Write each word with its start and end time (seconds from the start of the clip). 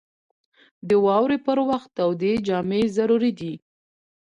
•د 0.87 0.89
واورې 1.05 1.37
پر 1.45 1.57
وخت 1.69 1.89
تودې 1.97 2.33
جامې 2.47 2.81
ضروري 2.97 3.31
دي. 3.39 3.53